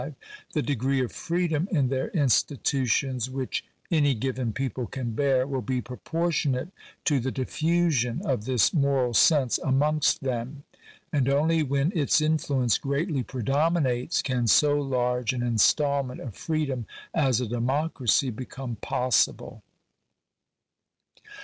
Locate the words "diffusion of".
7.29-8.45